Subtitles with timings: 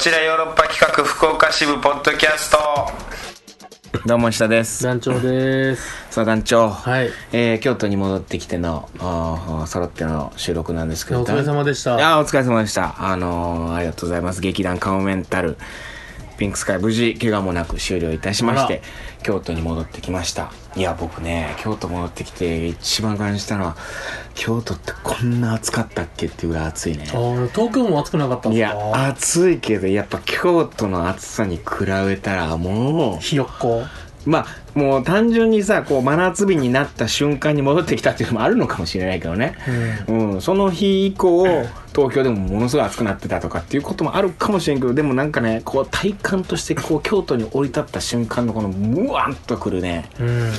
[0.00, 2.58] ちらヨーロッパ企画福岡支部ポッドキャスト。
[4.06, 4.82] どうも下です。
[4.82, 6.10] 団長です。
[6.10, 7.10] さあ団長、はい。
[7.32, 11.20] えー京都に戻ってきてのあー揃っての収録なんですけど。
[11.20, 11.96] お疲れ様でした。
[11.96, 12.94] いやーお疲れ様でした。
[12.98, 14.40] あのーありがとうございます。
[14.40, 15.58] 劇団カモメンタル
[16.38, 16.78] ピンクスカイ。
[16.78, 18.80] 無事怪我もなく終了いたしまして
[19.22, 20.52] 京都に戻ってきました。
[20.76, 23.76] いや僕ね京都戻ってきて一番感じたのは
[24.34, 27.04] 京都ってこんな暑かったっけっていうぐらい暑いね。
[27.06, 28.78] 東京も暑くなかったんいですか？
[28.78, 31.62] や暑いけどやっぱ京都の暑さに比
[32.06, 33.82] べたらもひよっこ。
[34.26, 39.56] うまあもう単純にさこう真夏日になった瞬間に戻ってきたっていうのもあるのかもしれないけどね、
[40.08, 41.44] うん、その日以降
[41.94, 50.08] 東京でもものすごい暑くなってたとかっていうこともあるかもしれんけどでもなんかねこう体感としてこう京都に降り立った瞬間のこのムワンとくるね。
[50.20, 50.52] うん、うん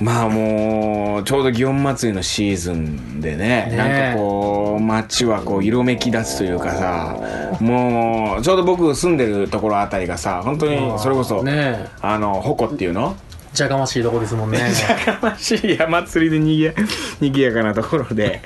[0.00, 3.76] まあもうちょうど祇園祭りのシーズンでねね。
[3.76, 7.16] なんかこう街はこう色めき出すというかさ
[7.60, 11.88] もうちょうど僕住んでるところあたりがさ本当にそれこそ、ね。
[12.00, 13.16] あの鉾っていうの？
[13.24, 14.58] えじゃがましいとこですもんね。
[14.58, 16.74] やかましい山祭りでにぎや
[17.20, 18.40] にぎやかなところで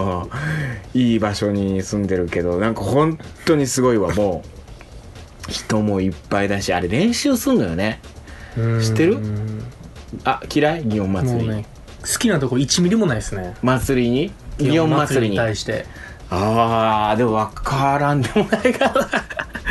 [0.94, 4.48] いい場所に住んでるけどなんか本当にすごいわもう。
[5.48, 8.00] 人もいっぱいだしあれ練習すんのよね。
[8.58, 8.80] うん。
[8.82, 9.12] 知ってる？
[9.14, 9.62] うん
[10.24, 10.84] あ嫌い？
[10.84, 11.66] 祇園も祭り、うね
[12.02, 13.54] 好きなとこ1ミリもないですね。
[13.62, 14.32] 祭りに？
[14.58, 15.30] 祇園祭りに。
[15.32, 15.86] に対して。
[16.28, 18.92] ああでも分からんでもないか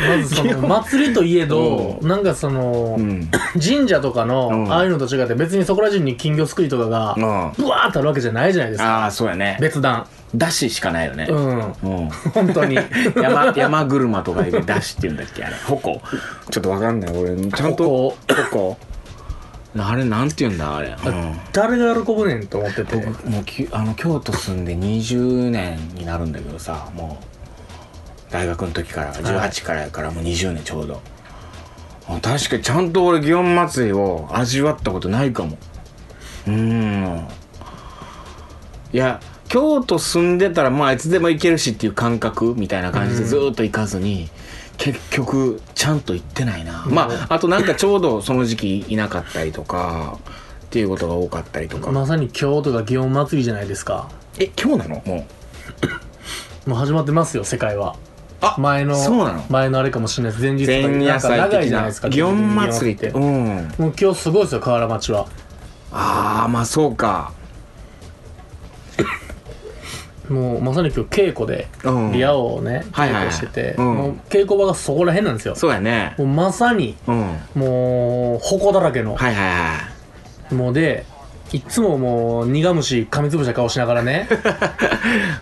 [0.08, 3.30] まずその祭りといえどうなんかその、うん。
[3.62, 4.72] 神社とかの、うん。
[4.72, 7.52] ああいうのと違って別にそこら中に金魚すくいとかがうん。
[7.62, 9.02] ブワーってあるわけじゃないじゃないですか。
[9.02, 9.58] ああそうやね。
[9.60, 10.06] 別段。
[10.34, 11.26] だししかないよね。
[11.30, 11.58] うん。
[11.58, 12.10] うん。
[12.32, 12.78] 本当に。
[13.16, 15.56] 山山車とかでだしって言うんだっけあれ。
[15.56, 16.00] 矛。
[16.50, 17.16] ちょっと分かんない。
[17.16, 18.16] 俺ちゃんと矛
[19.82, 21.38] あれなんて言うんだあれ、うん。
[21.52, 22.96] 誰が喜ぶねんと思ってて。
[22.96, 31.00] 僕もうきあの京都住んで20年になるんだけどさもう大学の時から18からやからもう20年ちょうど。
[32.08, 35.58] あ確かにちゃんと俺祇園祭りを味わったことないかも。
[36.46, 37.26] うん。
[38.92, 44.28] いや京都住んでたらまあいつでも行けるしっていう感覚みたいな感じでずーっと行かずに、
[44.78, 50.18] 結局ちゃんと行ってないな、まああとなんかちょうどその時期いなかったりとか
[50.66, 54.10] っていうことが多かったりとか、まさに京都が祇園祭りじゃないですか。
[54.38, 55.02] え今日なの？
[55.06, 55.26] も
[56.66, 56.70] う。
[56.70, 57.96] もう始まってますよ世界は。
[58.40, 59.44] あ前のそうなの？
[59.48, 60.42] 前のあれかもしれないです。
[60.44, 61.46] 前日とか前夜祭な。
[61.46, 63.12] んか長いじゃないですか祇園祭りって。
[63.12, 63.84] 祇うん。
[63.84, 65.26] もう今日すごいですよ河原町は。
[65.92, 67.32] ああまあそうか
[70.28, 72.12] もうまさに今日稽古でうん。
[72.12, 73.26] リアをねはいはい。
[73.26, 73.94] はい稽古しててうん。
[73.94, 75.54] もう稽古場がそこら辺なんですよ。
[75.54, 76.14] そうやね。
[76.18, 77.36] もうまさにうん。
[77.54, 79.88] もう矛だらけのはいは
[80.52, 81.04] もうで
[81.52, 84.28] いっつももう苦虫噛みつぶした顔しながらね。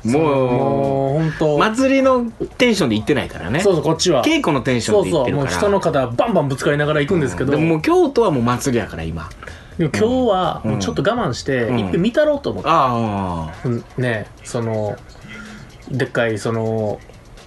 [0.05, 2.27] い ももう本当う祭りの
[2.59, 3.61] テンションで行ってないからね。
[3.61, 4.23] そうそうこっちは。
[4.23, 5.59] 稽古のテンションそうそうもうで行ってるから。
[5.61, 9.31] 人の肩バンバンぶつかりながら行くんですけど、でももう京都はもう祭りやから今
[9.79, 10.71] 今日はうん。
[10.73, 11.79] もうちょっと我慢して、うん。
[11.81, 14.97] いっぺん見たろうと思って、あうんねその
[15.91, 16.99] でっかいその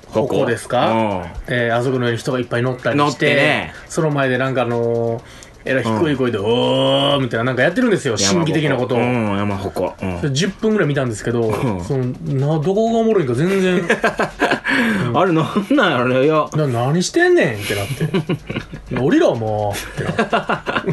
[0.09, 1.23] あここですか、うん。
[1.47, 3.73] えーあそこの上に人がいっぱい乗ったり乗っしててね。
[3.87, 9.95] その前でなんかあのーえらい低い声で「おー」みたいななんかやってるんですよ神秘的なことを、うん山鉾。
[10.01, 10.17] うん。
[10.19, 11.83] それ10分ぐらい見たんですけど、ん。
[11.83, 13.81] そのなどこがおもろいんか全然。
[15.13, 16.47] あれなんなんやろねいや。
[16.55, 18.95] な何してんねんってなって。
[18.95, 20.91] 降りろもうってなって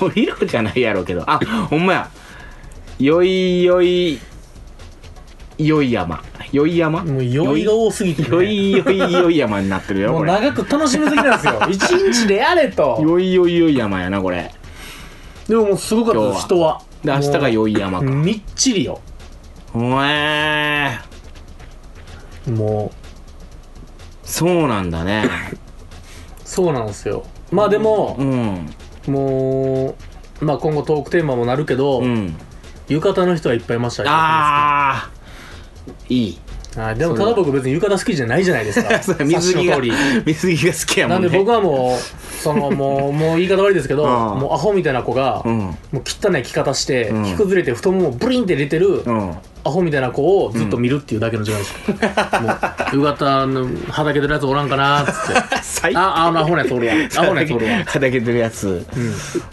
[0.00, 1.24] 降りろじゃないやろうけど。
[1.26, 2.10] あほんまや。
[2.98, 4.18] よいよい
[5.58, 6.22] よい山。
[6.52, 7.04] よい山？
[7.04, 11.60] もう酔いが多すぎて、ね、よいよいよい山になってるよもう長く楽しみすぎなんですよ。
[11.68, 12.98] 一日でやれと。
[13.02, 14.50] よいよいよい山やなこれ。
[15.46, 16.80] でももうすごかったです人は。
[17.04, 18.04] で明日がよい山か。
[18.04, 19.00] みっちりよ。
[19.74, 20.98] おえ
[22.50, 22.90] も
[24.22, 25.28] そうなんだね。
[25.52, 25.56] う
[26.44, 27.24] そうなんですよ。
[27.50, 28.74] まあでもう、ん
[29.08, 29.96] も
[30.40, 32.36] うまあ今後トークテーマもなるけど、うん。
[32.88, 35.10] 浴衣の人はいっぱいいましたよああ
[36.08, 36.38] いい
[36.76, 38.90] はいでもただ僕別に浴衣好きじゃないじゃないですか。
[39.24, 39.78] 水着が
[40.24, 45.58] 水着が好きやもなんんねで僕はもうそのもうもう言い方悪いですけどああもうアホみたいな子が、うん。
[45.58, 47.24] もう汚い着方して、うん。
[47.24, 49.30] 着崩れて太ももブリンって出てる、うん。
[49.64, 51.72] アホみたいな子をずっと見るっていうだけの時間です。
[51.72, 51.96] よ、
[52.40, 55.58] もう浴衣のはだけてるやつおらんかなーっつって。
[55.62, 56.94] 最ああのアホなやつおるわ。
[57.16, 57.72] アホなやつおるわ。
[57.84, 58.86] はだけてるやつ。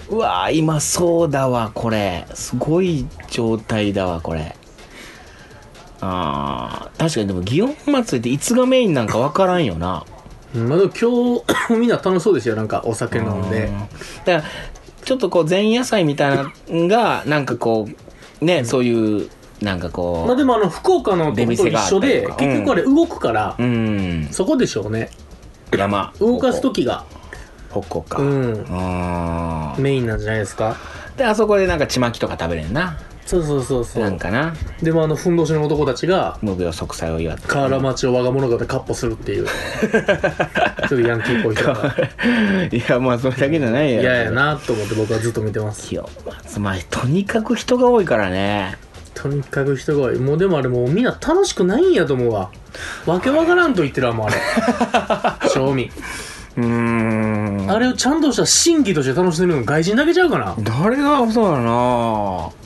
[0.09, 2.25] うわー今そうだわこれ。
[2.33, 4.55] すごい状態だわこれ
[6.01, 10.05] あー確かにでも祇園祭りっていつがメインなんか分からんよな。
[10.55, 13.65] うんまあでも今日 みんな楽しそうですよなんかお酒飲んで。
[13.65, 13.79] うん。
[13.79, 13.89] だか
[14.25, 14.43] ら
[15.03, 19.29] ちょっとこう前夜祭みたいなのがなんかこうね、そういう
[19.61, 24.27] なんかこう、まあでもあの福岡のとこと一緒で結局あれ動くから、うん。
[24.31, 25.09] そこでしょうね。
[25.75, 26.13] 山。
[26.19, 27.05] 動かす時が。
[27.69, 28.21] ほこか。
[28.21, 28.65] うん。
[28.69, 30.75] あメインなんじゃないですか。
[31.15, 34.03] ーであそこでなんかちまきとか食べれんなそうそうそうそう。
[34.03, 34.53] なんかな。
[34.81, 37.47] でもあのふんどしの男たちが無病息災を祝って。
[37.47, 39.47] 河原町を我が物語でカッポするっていう。
[39.47, 41.95] ちょっとヤンキーっぽい人が
[42.71, 45.91] いやまあそれだけじゃないや嫌やなと思って僕はずっと見てます。
[45.91, 46.03] いや
[46.45, 48.77] つまりとにかく人が多いからね。
[49.15, 50.19] とにかく人が多い。
[50.19, 52.51] もうでもあれもうみんな楽しくないんやと思うわ。
[53.07, 55.49] わけわからんと言ってるわもうあれ。
[55.49, 55.89] 正味。
[56.57, 57.71] うーん。
[57.71, 60.55] あれをちゃんとした審議として楽しんでるの外人だけちゃうかな。
[60.59, 62.64] 誰がそうだな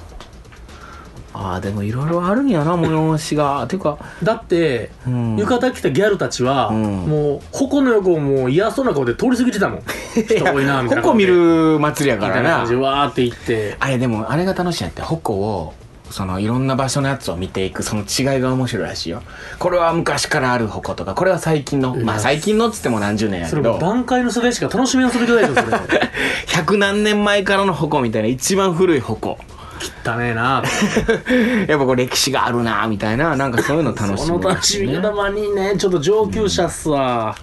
[1.42, 3.66] あーでもいろいろあるんやな催しが。
[3.70, 6.84] ていうか、だって、うん、浴衣着たギャルたちは、うん。
[7.08, 9.82] もう矛の横をもう嫌そうな顔で通り過ぎてたもん。
[10.14, 11.02] 人多いなみたいな。
[11.02, 12.66] ここ見る祭りやみからな。
[12.66, 13.78] じでわーって行って。
[13.80, 15.74] あれでもあれが楽しいんやって矛を
[16.12, 19.22] そのいろんな場所のやつを見ていくその違いが面白いらしいよ。
[19.60, 23.78] これは昔からある矛とかこれは最近のまあ最近のっつっても何十年やけど。
[23.80, 25.80] 段階の世代しか楽しみな遊びじゃないでしょそれ。
[26.48, 29.38] 百何年前からの矛みたいな一番古い矛
[29.80, 30.64] 汚ねえな。
[31.68, 35.76] やっぱこう歴史があるなみたいななんかそういうの楽しそみの楽しみ方まにね。
[35.78, 37.36] ちょっと上級者っすわ、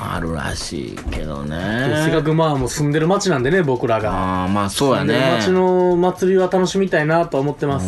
[0.00, 4.10] あるらしいけどせっねかくまあもう住んでる町なんでね僕らが。
[4.10, 7.86] ああまあそうや住んでるね町の祭りは楽しみたいなと思ってまうす、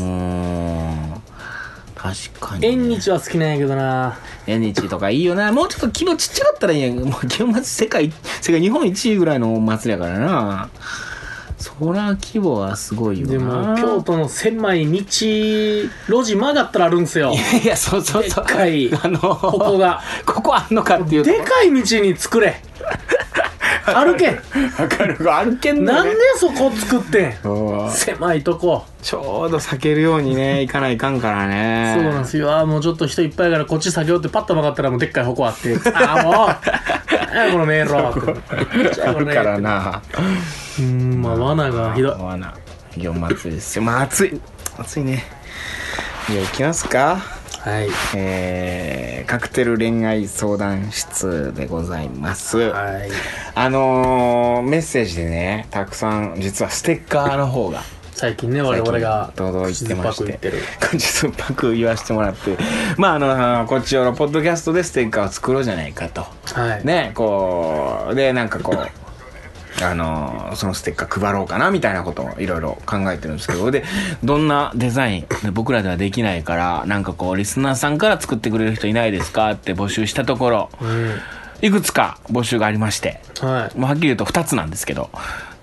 [1.96, 4.16] 確かにね、縁日は好きなんやけどな。
[4.46, 5.50] 縁日とかいいよな。
[5.52, 6.96] もうちょっと規模ちっちゃかったらいいやん。
[6.98, 10.68] もう祇園祭世界世界日本一位ぐらいのお祭りやからな
[11.58, 13.32] そりゃ規模はすごいよな。
[13.32, 14.96] でも京都の狭い道
[16.08, 17.32] 路地曲がったらあるんすよ。
[17.62, 18.44] いやそうそうそう。
[18.44, 20.02] でっかいあのここが。
[20.26, 22.60] ここあんのかっていうとでかい道に作れ
[23.86, 24.30] 歩け。
[24.30, 27.32] んわかる歩けんのなんねでそこ作ってん？
[27.42, 27.90] そう。
[27.90, 28.84] 狭いとこ。
[29.02, 31.94] ちょうど避けるようにね 行かないかんからね。
[31.96, 32.52] そうなんですよ。
[32.56, 35.76] あーもうちょっと人いっぱいやからこっち先をってパッと曲がったらもうでっかい祠あって。
[35.94, 36.34] ああもう。
[37.36, 39.02] あこの迷路って。
[39.02, 40.02] あるからな。
[40.78, 42.22] うーんまあ罠がひどい。
[42.22, 42.54] 罠。
[42.96, 43.82] 祇園祭りですよ。
[43.82, 44.40] まあ暑い。
[44.78, 45.24] 暑いね。
[46.30, 47.33] じゃあ行きますか
[47.64, 47.88] はい。
[48.14, 52.58] えー、カクテル恋愛相談室でございます。
[52.58, 53.10] はい。
[53.54, 57.80] あのー、メッセージでね、たくさん、実はステッカーの方が、
[58.12, 62.58] 最近ね我々が届いてまして口酸っぱく言ってる、 口酸っぱく言わせてもらって、
[62.98, 66.26] まあ、あの、こっちよのポッドキャストでステッカーを作ろうじゃないかと。
[66.52, 66.86] はい。
[66.86, 69.03] ね、こう、で、なんかこう、
[69.84, 73.70] あのそのステッカー配ろうかなみたいなことをいろいろ考えてるんですけど。
[73.70, 73.84] で
[74.22, 79.50] どんなデザインで僕らではできないからなんかこうリスナーさんから作ってくれる人いないですか？
[79.52, 81.14] って募集したところうん。
[81.62, 83.20] いくつか募集がありまして。
[83.40, 83.78] はい。
[83.78, 85.10] もうはっきり言うと2つなんですけど。
[85.12, 85.53] うん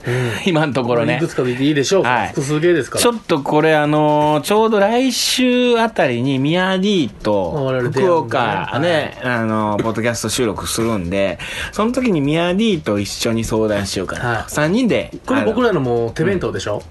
[0.45, 11.39] 今のところねいくつかで言っていいでしょうか、はい複数形ですからちょっとこれあのーちょうど来週あたりにミヤ D と我々出会福岡ね、あのーポッドキャスト収録するんで、
[11.71, 14.27] その時にミヤ D と一緒に相談しようかなと。
[14.27, 15.11] はい3人で。
[15.25, 16.81] これ僕らのもう手弁当でしょ、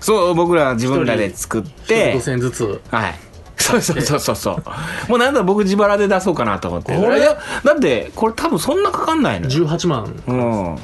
[0.00, 3.14] そう、僕ら自分らで作って、5000円ずつはい。
[3.56, 5.10] そうそうそうそうそう。
[5.10, 6.94] もうなんだ僕自腹で出そうかなと思って。
[6.94, 9.66] だって、これ多分そんなかかんないのよ。
[9.66, 10.78] 18万うん。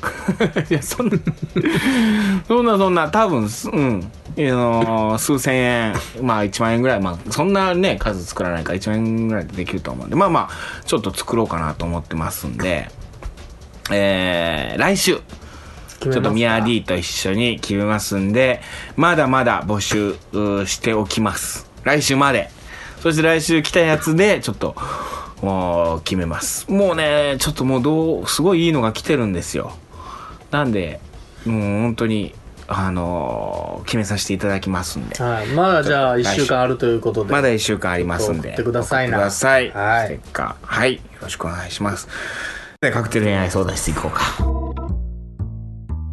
[0.70, 1.18] いや、そんな、
[2.46, 4.10] そんなそんな、多分す、うん。
[4.36, 12.90] あのー数千円、まあ1万円ぐらい、まあそんなね、数作らないから1万円ぐらいでできると思うんで、まあまあ、ちょっと作ろうかなと思ってますんで、
[13.90, 15.20] えー、来週、
[16.00, 18.62] ちょっとミヤ D と一緒に決めますんで、
[18.96, 21.70] まだまだ募集うしておきます。
[21.84, 22.50] 来週まで。
[23.02, 24.76] そして来週来たやつで、ちょっと、
[25.42, 26.70] もう決めます。
[26.70, 29.72] もうね、ちょっともうどう、すごいいいのが来てるんですよ。
[30.50, 31.00] なんで、
[31.44, 32.34] もう本当に、
[32.66, 35.20] あのー決めさせていただきますんで。
[35.20, 38.50] はいまだじゃあ1週間あるということでまだ1週間ありますんで。
[38.50, 39.70] 送ってくださいな送ってください。
[39.70, 40.66] はいステッカー。
[40.66, 40.94] はい。
[40.94, 42.06] よろしくお願いします。
[42.80, 44.20] で、カクテル恋愛相談していこうか。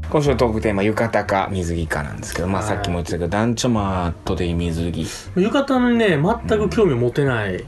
[0.10, 5.06] 今週のトークテーマ、浴衣か水着かなんですけど、まあはいさっきも言ってたけど、ダンチョマートで水着。
[5.36, 7.64] 浴衣にね全く興味持てない、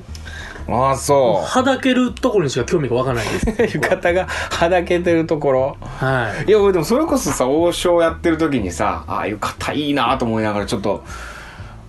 [0.72, 3.54] ああ、そはだけるところにしか興味が湧かないですう。
[3.80, 5.78] 浴衣がはだけてるところ。
[6.00, 11.04] はいいや、俺でもそれこそさ、王将やってる時にさ、ああ、浴衣いいなと思いながら、ちょっと、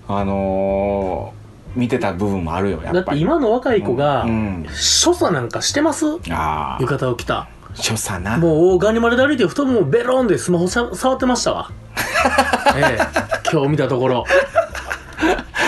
[0.08, 2.94] あのー、見てた部分もあるよ、やっぱり。
[2.94, 4.66] だって今の若い子が、うん。
[4.72, 6.06] 所作なんかしてます？
[6.30, 8.36] ああ、浴衣を着た所作な。
[8.38, 11.70] もうガニ丸で歩いて太ももベロンでスマホさ触ってましたわ
[12.76, 13.06] ええ
[13.52, 14.24] 今日見たところ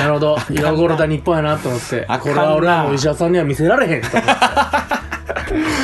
[0.02, 0.36] なるほど。
[0.50, 2.04] 今頃だ日本やなと思って。
[2.08, 4.32] あこれは俺はもう石田さんには見せられへんと思って。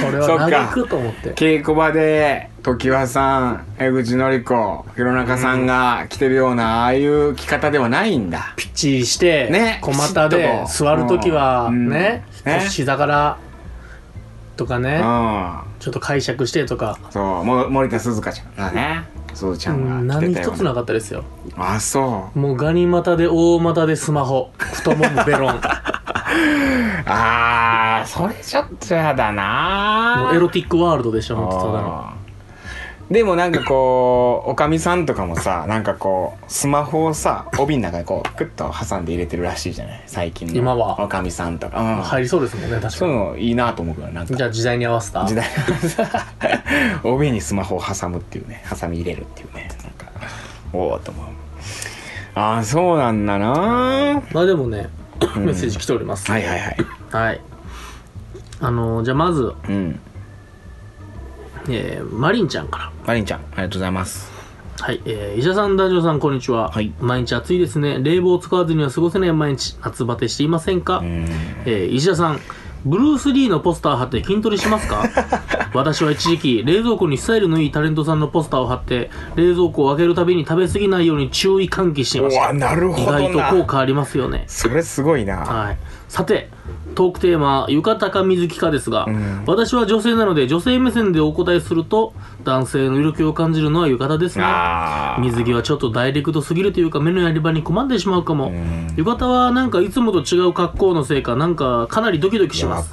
[0.04, 1.30] これはそっか嘆くと思って。
[1.34, 8.54] 稽古場で、常盤さん江口のり子弘中さんが着てるようなああいう着方ではないんだ。
[8.56, 9.78] ピッチリして、ね。
[9.82, 11.88] 小股で座るときはうん。
[11.88, 12.60] ね、ね。
[12.64, 13.36] 腰膝から
[14.56, 15.58] とかね、うん。
[15.78, 17.44] ちょっと解釈してとか、そう。
[17.44, 19.04] も森田鈴香ちゃんがね
[19.38, 21.24] 鈴ちゃうん何一つなかったですよ。
[21.56, 22.38] あそう。
[22.38, 24.50] もうガニ股で大股でスマホ。
[24.58, 25.54] 太ももベロン。
[25.54, 25.60] も
[27.06, 32.12] あーそれちょっとやだなうエロティックワールドでしょほんとただの
[33.10, 40.02] でもなんかこうおかみさんとかもさなんかこうスマホをさ帯の中にこうクッと挟んで入れてるらしいじゃない？
[40.06, 41.00] 最近の今は。
[41.02, 42.02] おかみさんとか、うん。
[42.02, 44.34] 入りそうですもんね確そうかにいうのいいなと思うからなんか。
[44.36, 45.24] じゃあ時代に合わせた？
[45.26, 45.46] 時代
[47.02, 48.62] の 帯にスマホを挟むっていうね。
[48.78, 49.70] 挟み入れるっていうね。
[49.82, 50.06] なんか
[50.74, 51.26] おおと思う。
[52.34, 54.22] ああそうなんだな。
[54.32, 54.90] まあでもね
[55.36, 56.76] メッセージ来ております、はいはいはい。
[57.10, 57.40] はい。
[58.60, 59.98] あのじゃあまず、うん
[61.68, 64.30] えーマリンちゃんからマリンちゃんありがとうございます
[64.80, 66.70] はい、えー、医者さん、男女さん、こんにちは。
[66.70, 67.98] はい毎日暑いですね。
[68.00, 71.26] 冷房を使わずには過ごせない毎日、夏バテしていませんか、うん
[71.66, 72.40] えー、医者さん、
[72.84, 75.02] ブルース・リーのポスター貼って筋トレしますか？
[75.74, 82.52] 私は一時期、冷蔵庫にスタイルのいいタレントさんのポスターを貼って、冷蔵庫を開けるたびに食べ過ぎないように注意喚起していました。
[82.52, 84.44] なるほどな意外と効果ありますよね。
[84.46, 85.78] それすごいなはい。
[86.08, 86.50] さて、
[86.94, 89.44] トークテーマ、浴衣か水着かですが、ん。
[89.46, 94.44] 私は女性なので女性目線でお答えすると、男性の色気を感じるのは浴衣ですね。
[95.20, 98.94] 水着はちょっとダイレクトすぎるというか目のやり場に困ってしまうかも、ん。
[98.96, 102.90] 浴衣はなんかいつもと違う格好のせいかなんかかなりドキドキします。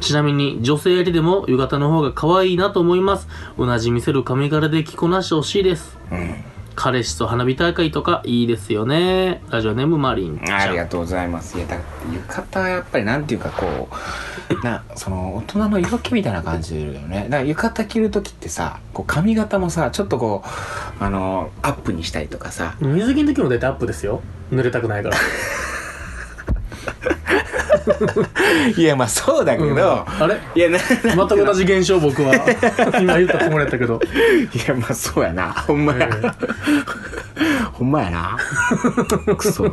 [0.00, 6.44] ちなみに女性やりでも浴衣の方が可愛いなと思います同じ見せる髪柄で着こなしてほしいですうん
[6.74, 9.42] 彼氏と花火大会とかいいですよね。
[9.50, 11.56] ラジオネームマリンありがとうございます。
[11.58, 13.88] いやだ浴衣はやっぱりなんていうかこ
[14.50, 17.24] う なその大人の色気みたいな感じでいるよね。
[17.28, 22.74] だから浴衣着る時ってさこう髪型もさちょっとこうあのアップにしたりとかさ。
[22.80, 24.22] 水着の時も大体アップですよ。
[24.52, 25.16] 濡れたくないから
[28.76, 29.78] いやまあそうだけど、うん。
[29.78, 30.38] あれ？
[30.54, 32.34] いやな全く同じ現象僕は
[33.00, 34.00] 今言ったつもりやったけど。
[34.54, 35.52] いやまあそうやな。
[35.52, 36.08] ほんまや、
[37.72, 38.36] ほんまやな。
[39.36, 39.68] くそ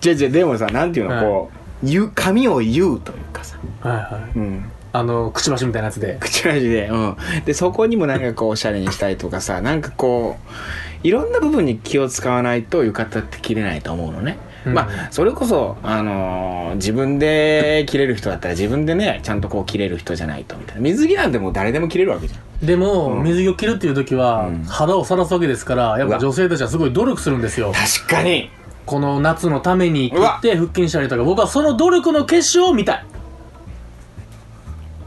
[0.00, 1.24] じゃあじゃあでもさなんていうの、はい。
[1.24, 1.50] こ
[1.82, 3.56] う言う髪を言うというかさ。
[3.80, 4.38] はいはい。
[4.38, 4.64] うん。
[4.94, 6.18] あのくちばしみたいなやつで。
[6.20, 6.88] 口味で。
[6.88, 7.16] うん。
[7.44, 20.80] でそこにもなんかこうおしゃれにしたりとかさなんかこういろんな部分に気を使わないと浴衣って着れないと思うのね、うんまあそれこそ、あのー自分で着れる人だったら自分でねちゃんとこう着れる人じゃないとみたいな。
[20.80, 22.66] 水着なんてもう誰でも着れるわけじゃん。
[22.66, 23.24] でも、うん。
[23.24, 24.64] 水着を着るっていう時は、うん。
[24.64, 27.72] 肌を晒すわけですからやっぱ女性たちはすごい努力するんですよ。
[27.72, 28.50] 確かに。
[28.86, 33.04] この夏のために切って腹筋したりとか僕はその努力の結晶を見たい。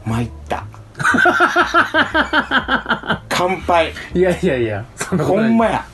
[0.04, 0.64] 参った。
[3.28, 3.92] 乾杯。
[4.14, 5.48] いやいやいやそんなことない。
[5.48, 5.84] ほんまや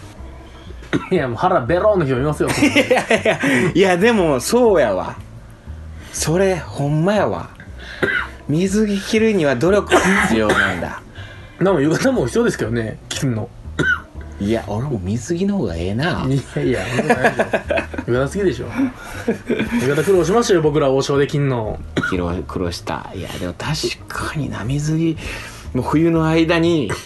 [1.11, 3.39] いやもう腹ベローンの人もいますよ いやいや
[3.75, 5.17] いやでもそうやわ。
[6.13, 7.51] それほんまやわ。
[8.49, 11.01] 水着着るには努力が必要なんだ。
[11.59, 13.49] でも浴衣も必要ですけどね着るの。
[14.41, 16.27] いや俺も水着の方がええな。
[16.29, 18.67] いやいやそんなことないでしょ浴衣好きでしょ。
[19.75, 21.79] 浴衣苦労しましたよ僕ら王将で着んの。
[21.95, 23.11] 苦労苦労した。
[23.15, 25.17] いやでも確かにな水着
[25.75, 26.97] もう冬の間にうん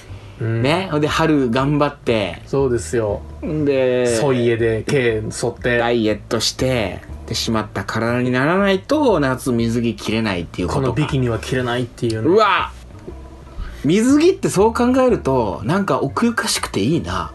[0.41, 2.43] ねほんで春頑張って。
[2.47, 3.23] そうですよ。
[3.43, 5.79] でソイエで毛剃って。
[5.79, 10.81] ダイエットしてでしまった体にならないと夏水着着れないっていうこか。
[10.81, 12.29] ことのビキニは着れないっていうね。
[12.29, 12.71] うわ！
[13.85, 17.33] 水着ってそう考えるとなんか奥ゆかしくていいな。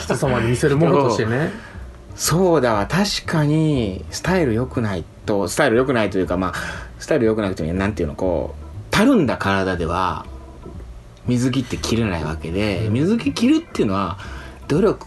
[0.00, 1.50] 人様に見せるものとしてね。
[2.14, 2.86] そうだわ。
[2.86, 6.52] 確かにスタイル良くないとスタイル良くないというかまあ
[6.98, 10.26] スタイル良くなくてもなんていうのこうたるんだ体では
[11.26, 14.18] 水着って着れないわけで、水着着るっていうのは
[14.68, 15.06] 努力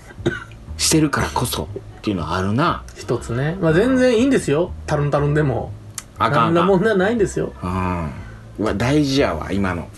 [0.77, 2.83] してるからこそっていうのはあるな。
[2.95, 3.57] 一つね。
[3.59, 4.71] まあ全然いいんですよ。
[4.85, 5.71] タルンタルンでも。
[6.17, 6.97] あかんあかん。
[6.97, 7.53] ないんですよ。
[7.61, 8.11] うん。
[8.59, 9.89] うわ大事やわ今の。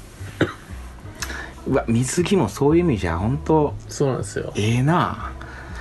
[1.67, 4.53] うわ水着もそういう意味じゃ本当そうなんですよ。
[4.55, 5.31] ええな。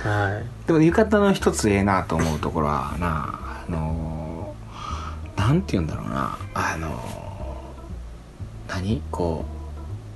[0.03, 0.67] はい。
[0.67, 6.37] でも浴衣の一つええなと思うところはなあのーなんて言うんだろうな。
[6.53, 9.01] あのー何？
[9.09, 9.56] こう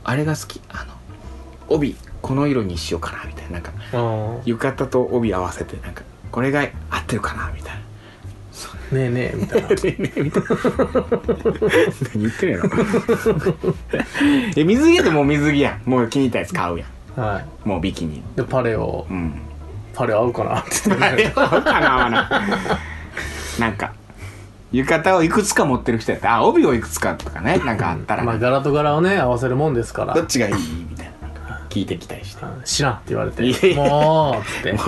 [0.03, 0.62] あれが好き。
[0.70, 0.93] あの
[1.70, 3.51] 帯この色にしようかなみたいな。
[3.53, 7.81] なんかうん浴衣と帯合わせてなんかこれが合ってるかなみたいな。
[8.91, 9.70] ねえねえみたいな。
[9.72, 10.50] ねえねえみたいな。
[12.13, 12.70] 何言ってるやろ。
[14.58, 15.89] え水着でもう水着やん。
[15.89, 17.67] もう気に入ったやつ買うやはい。
[17.67, 18.22] んもうビキニ。
[18.36, 19.05] でパレオ。
[19.10, 19.34] うん。
[19.93, 20.72] パレオ合うかなって。
[20.88, 22.22] 言ってあれは合うかな合わな
[23.58, 23.62] い。
[23.62, 23.93] なんか
[24.71, 26.27] 浴衣をいくつか持ってる人やった。
[26.27, 30.13] らあ帯をいくつかとかね なんかあったら、まあ柄と柄をね合わせるもんですから。
[30.13, 30.53] どっちがいい
[30.89, 31.11] みたいな。
[31.69, 33.41] 聞いてきたりしてうん知らんって言われて。
[33.75, 34.73] もうっつって。
[34.73, 34.85] もう。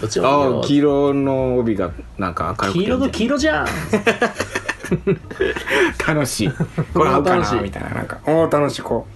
[0.00, 3.66] どっちがいいあよ黄色の帯がなんか明る黄色と黄色じゃん。
[6.06, 6.50] 楽しい。
[6.94, 7.62] これ合うか 楽しない。
[7.64, 7.90] みたいな。
[7.90, 9.12] なんかおー楽しいこう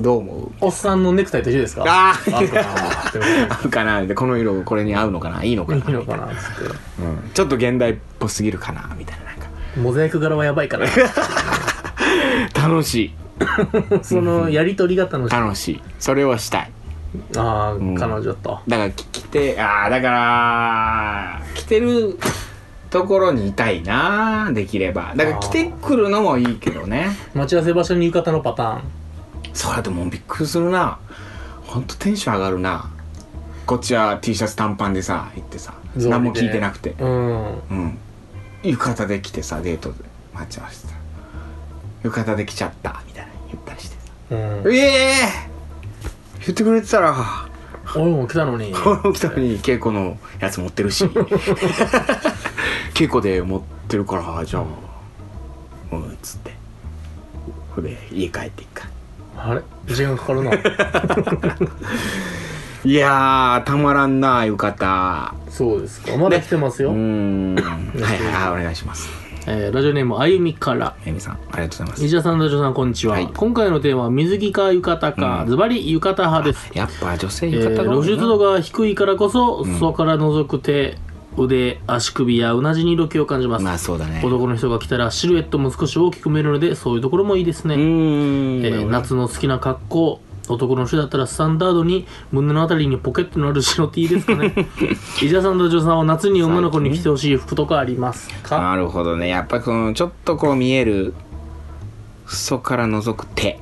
[0.00, 0.50] どう思う？
[0.60, 1.84] おっさんのネクタイと一緒ですか？
[1.86, 5.44] あ合うかなって思合うかなでこの色これに合うのかな？
[5.44, 5.78] いいのかな？
[5.78, 7.02] いいのかなっつって。
[7.02, 9.48] うん、ちょっと現代っぽすぎるかなみたいななんか。
[9.76, 10.86] モザイク柄はやばいから。
[12.54, 13.14] 楽しい。
[14.02, 15.36] そのやりとりが楽しい。
[15.36, 15.82] あ楽しい。
[15.98, 16.70] それをしたい。
[17.36, 17.94] あー、ん。
[17.94, 18.60] 彼女と。
[18.66, 22.18] だからき着てああだから着てる
[22.90, 25.12] ところにいたいなできれば。
[25.16, 27.08] だから着てくるのもいいけどね。
[27.34, 28.82] 待ち合わせ場所に浴衣のパターン
[29.56, 30.98] それでもびっくりするな。
[31.62, 32.90] ほんとテンション上がるな。
[33.64, 36.94] こっちは T シャツ短パンでさ行ってさ何も聞いてなくて。
[37.00, 37.58] うん。
[37.70, 37.98] うん。
[38.62, 40.04] 浴衣で来てさデートで。
[40.34, 40.94] 待ち合わせてさ
[42.02, 43.02] 浴衣で来ちゃった。
[43.06, 44.12] みたいな言ったりしてさ。
[44.30, 44.74] うん。
[44.74, 45.14] ええ
[46.40, 47.16] 言ってくれてたら。
[47.94, 48.72] 俺も来たのに。
[48.74, 51.06] この来たのに稽古のやつ持ってるし。
[52.92, 54.64] 稽古で持ってるからじゃあ
[55.92, 56.54] うんっつって。
[57.74, 58.88] それで家帰っていくか
[59.36, 59.62] あれ？
[59.94, 60.50] 時間かかるな。
[62.84, 65.34] いやーたまらんな浴衣。
[65.50, 66.16] そうですか。
[66.16, 69.08] まだ来てますよ、うーんはいはいお願いします。
[69.48, 70.94] えーラジオネームあゆみから。
[71.04, 72.04] えみさんありがとうございます。
[72.04, 73.14] 石田さん、ラジオさん、こんにちは。
[73.14, 73.28] はい。
[73.34, 75.48] 今回のテーマは水着か浴衣か、うん。
[75.48, 76.70] ズバリ浴衣派です。
[76.74, 78.04] やっぱ女性え浴衣ーが多いな。
[78.04, 80.96] 露出度が低いからこそ、裾から覗く手、
[81.36, 83.64] 腕、足首やうなじに色気を感じます。
[83.64, 84.20] まあそうだね。
[84.24, 87.74] 男の人が着たらシルエットも少し大きく見えるので、そういうところもいいですね。
[87.74, 94.54] えー夏の好きな格好、男の人だったらスタンダードに胸のあたりにポケットのある白 T ですかね。
[95.20, 98.58] 石田さんと女さんは夏に女の子に着てほしい服とかありますか？
[98.58, 99.28] なるほどね。
[99.28, 101.14] やっぱこのちょっとこう見える
[102.26, 103.58] 裾から覗く手。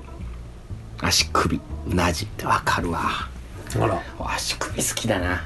[1.00, 1.60] 足首。
[1.90, 2.24] うなじ。
[2.26, 3.00] ってわかるわ。
[3.80, 4.00] あら。
[4.34, 5.42] 足首好きだな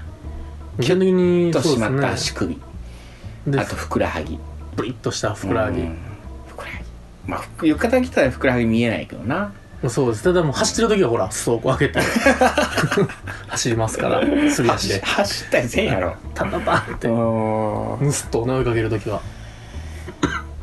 [0.80, 2.12] 基本的にと締まった。
[2.12, 2.58] 足首、
[3.47, 4.38] であとふくらはぎ。
[4.76, 5.97] プリッとしたふくらはぎ、うん。
[6.49, 6.85] ふくらはぎ。
[7.26, 9.52] まあふ浴衣着たらふくらはぎ見えないけどな。
[9.88, 10.25] そうです。
[10.25, 12.00] ただもう走ってる時はほら裾をこう開けて。
[13.49, 14.50] 走りますから。
[14.50, 15.00] すり足で。
[15.00, 16.14] 走ったりせんやろ。
[16.34, 17.08] タンタンタンって。
[17.08, 19.21] うムスッと追いかける時は。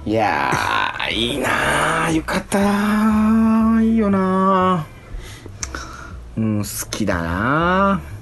[0.06, 2.14] いやーいいなー。
[2.14, 6.42] 浴衣いいよなー。
[6.42, 8.15] うん好きだなー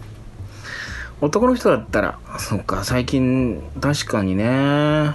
[1.23, 5.11] 男の人だったらそっか最近確かにね。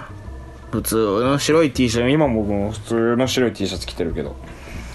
[0.71, 4.35] 普通の白い T シャツ今僕も普通の白い T シャツ着てるけど。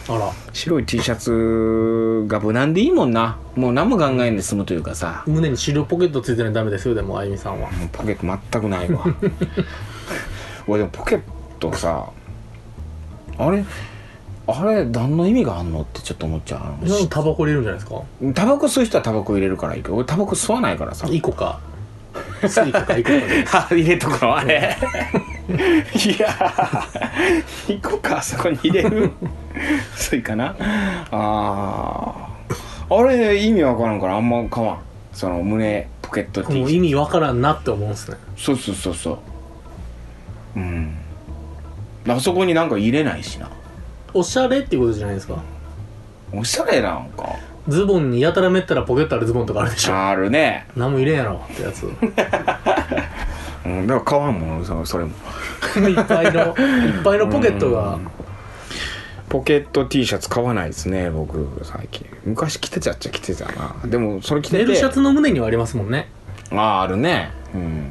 [0.09, 0.33] あら。
[0.53, 3.39] 白い T シャツが無難でいいもんな。
[3.55, 5.23] もう何も考えんで済むというかさ。
[5.29, 7.71] 胸に白ポケットついてないとダメですよでもあゆみさんは。
[7.71, 9.05] もうポケット全くないわ。
[10.67, 11.21] 俺でもポケッ
[11.61, 12.09] トさ
[13.39, 13.65] あれ？
[14.47, 18.03] あれ何の意味があんのってちょっと思っちゃうあのそのタバコ入れるんじゃないですか？
[18.35, 21.09] タバコ吸う人はタバコ入れるからいいけど俺タバコ吸わないからさ。
[21.11, 21.61] イコカ。
[22.47, 23.17] スイカかイコカ。
[23.19, 24.77] で あ入れとくのあれ。
[25.49, 29.11] いやーイコカそこに入れる。
[29.97, 30.55] そういかな。
[31.11, 32.95] あー。
[32.97, 34.79] あれ意味わからんからあんま買わん。
[35.13, 38.19] その胸ポケット T もう意味わからんなって思うんですね。
[38.37, 39.19] そうそうそうそう。
[40.57, 40.97] うん。
[42.09, 43.49] あそこになんか入れないしな
[44.15, 45.43] おしゃれっていうことじゃないですか。
[46.33, 47.37] おしゃれなんか。
[47.69, 49.97] ズボンにやたらめったらポケットあるズボンとかあるでしょ。
[49.97, 50.67] あるね。
[50.77, 51.85] 何も入れんやろってやつ。
[51.85, 51.95] い っ
[53.67, 55.13] うんだから買わんもんそそれも。
[55.73, 57.99] ぱいのいっぱいのポケットが。
[59.31, 62.07] ポケット T シャツ買わないですね僕最近。
[62.25, 63.75] 昔着てたっちゃ着てたな。
[63.85, 64.65] でもそれ着てて。
[64.65, 66.09] 寝るシャツの胸にはありますもんね。
[66.53, 67.31] あああるね。
[67.55, 67.87] うん。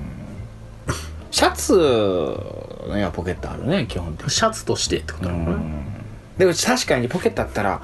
[1.32, 4.32] シャツにはポケットあるね基本的に。
[4.32, 5.93] シャツとしてってことうなのかな、ん
[6.38, 7.82] でも確かにポケットあったら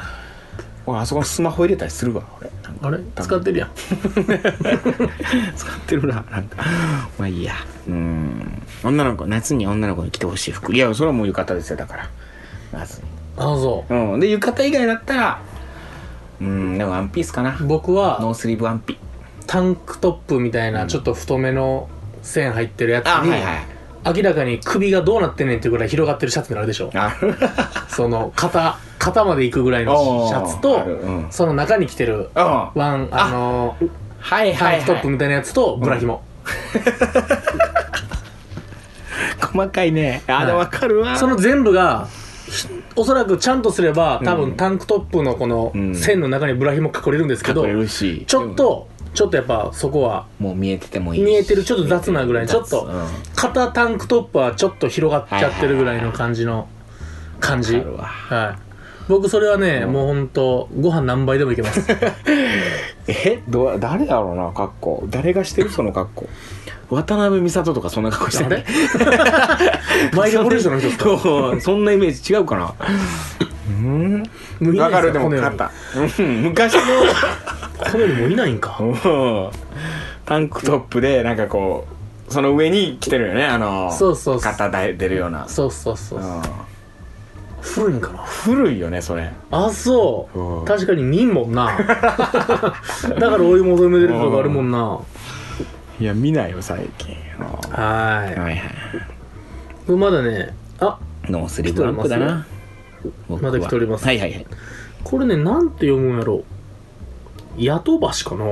[0.85, 2.49] 俺あそこにスマホ入れたりするわ俺。
[2.81, 2.99] あれ？
[3.15, 3.69] 使ってるやん。
[5.55, 6.63] 使ってるななんか。
[7.17, 7.53] まあいいや。
[7.87, 8.61] うん。
[8.83, 10.73] 女の子夏に女の子に着てほしい服。
[10.73, 12.09] いやそれはもう浴衣ですよだから。
[12.71, 13.03] 夏に。
[13.37, 13.93] あそう。
[13.93, 14.19] うん。
[14.19, 15.39] で浴衣以外だったら
[16.41, 17.57] うんでもワンピースかな。
[17.61, 18.97] 僕はノースリーブワンピ。
[19.45, 21.89] タンクトップみたいなちょっと太めの
[22.21, 23.41] 線入ってるやつに、あはいはい
[24.05, 26.89] 明らかに首がどうなってんねんっていうぐらい広がってるシャツになるでしょ。
[26.93, 27.15] あ
[27.89, 31.27] その肩肩まで行くぐらいのシャツあとるうん。
[31.31, 32.43] その中に着てるうん。
[32.43, 33.85] はワンあのい
[34.19, 34.79] はいはい。
[34.79, 36.21] タンクトップみたいなやつとブラヒモ、
[39.41, 40.23] 細かいね。
[40.27, 40.55] あれはい。
[40.57, 41.17] わかるわ。
[41.17, 42.07] その全部が
[42.49, 45.95] ひおそらくちゃんとすれば多分タンクトップのこのうん。
[45.95, 48.25] 線の中にブラヒモ隠れるんですけど、隠れるし。
[48.27, 51.25] ちょっとちょっとやっぱそこはもう見えててもいいし。
[51.25, 53.07] 見えてるちょっと雑なぐらいちょっとうん。
[53.35, 56.67] 肩タンクトップはちょっと広がっちゃってるぐらいの感じの
[57.39, 57.77] 感じ。
[57.77, 58.61] はい。
[59.07, 61.81] 僕それはね、もうほんとご飯何杯でもいけます。
[63.07, 63.41] え？
[63.49, 65.03] どう誰だろうな格好。
[65.09, 65.69] 誰がしてる？
[65.71, 66.29] その格好。
[66.91, 68.59] 渡辺美里とかそんな格好してあない？
[68.59, 68.65] れ
[70.13, 71.61] マイケル・ボリューションの人ですか？
[71.61, 72.73] そんなイメージ違うかな。
[73.67, 74.23] うん。
[74.77, 75.11] かる。
[75.11, 75.71] でも肩
[76.19, 76.41] うん。
[76.43, 76.81] 昔の
[77.79, 78.77] この世にもういないんか。
[78.81, 79.49] うん
[80.25, 81.87] タンクトップでなんかこ
[82.29, 83.45] うその上に着てるよね。
[83.45, 84.53] あのそうそうそう。
[84.53, 85.47] 肩出るような。
[85.47, 86.21] そうそうそうう。
[86.23, 86.41] ん。
[87.61, 88.19] 古いんかな。
[88.19, 89.31] 古いよねそれ。
[89.49, 90.39] あそう。
[90.39, 90.65] うん。
[90.65, 91.71] 確かに見んもんな。
[91.75, 92.73] だか
[93.19, 94.99] ら追い求めてるとこあるもんな。
[95.99, 97.15] いや見ないよ最近。
[97.39, 98.61] ははいはい
[99.87, 99.91] い。
[99.91, 102.45] まだねあノースリーブランプだな。
[103.27, 104.05] まだ来ております。
[104.05, 104.45] はいはいはい。
[105.03, 106.43] これねなんて読むんやろ
[107.59, 108.45] ヤトバシかな。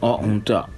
[0.00, 0.68] あ本当や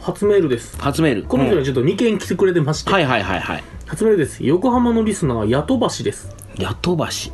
[0.00, 0.76] 初メールです。
[0.80, 1.22] 初メール。
[1.22, 3.64] この人うんがちょっと2件来てくれてまして、はいはいはいはい。
[3.86, 4.44] 初メールです。
[4.44, 6.34] 横浜のリスナーヤトバシです。
[6.58, 7.32] ヤトバシ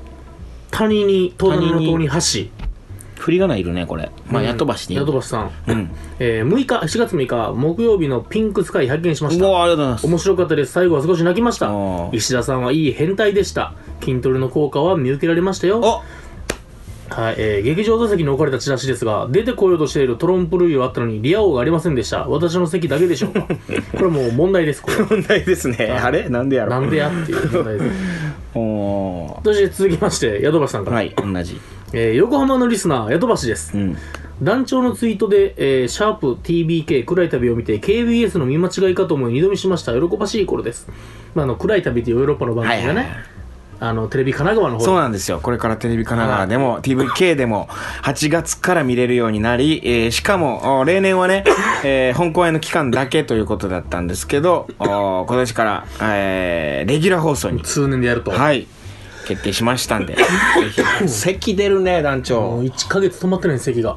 [0.70, 2.50] 谷に東南の谷に橋。
[3.18, 4.10] 振り仮名いるねこれ。
[4.30, 4.96] まあヤトバシに。
[4.96, 5.90] ヤトバシさん、うん。
[6.18, 9.46] えー、6日4月6日木曜日のピンクスカイ拝見しました。
[9.46, 10.06] うわありがとうございます。
[10.06, 10.72] 面白かったです。
[10.72, 11.72] 最後は少し泣きました。
[12.12, 13.72] 石田さんはいい変態でした。
[14.02, 15.80] 筋トレの効果は見受けられましたよ。
[15.80, 16.02] お
[17.18, 22.28] はい、えー劇場座席に置かれたチラシですが出てこようとしているトロンプ類はあったのにリア王がありませんでした。
[22.28, 23.48] 私の席だけでしょうか。
[23.98, 24.98] これもう問題ですこれ。
[25.04, 25.98] 問題ですね。
[26.00, 26.28] あれ？
[26.28, 27.90] なんでやろなんでやっていう問題です。
[28.54, 31.60] おそして続きまして宿橋さんから、はい同じ。
[31.92, 33.76] えー横浜のリスナー宿橋です。
[33.76, 33.96] うん。
[34.40, 39.92] 団長のツイートで、えーシャープ TBK 暗い旅を見て KBS の見間違いかと思い二度見しました。
[39.92, 40.88] 喜ばしい頃です、
[41.34, 43.37] まあ、あの暗い旅というヨーロッパの番組がね、はいはいはい
[43.80, 44.84] あのテレビ神奈川の方で。
[44.86, 45.38] そうなんですよ。
[45.40, 47.68] これからテレビ神奈川でも TVK でも
[48.02, 51.44] 8月から見れるようになり、えーしかもお例年はね、
[51.84, 58.66] えー本公演の期間だけということだったんですけどお今年から、えーレギュラー放送に通年でやると、はい。
[59.26, 60.16] 決定しましたんで。
[61.06, 63.96] 席出るね団もう長1ヶ月止まってない席が。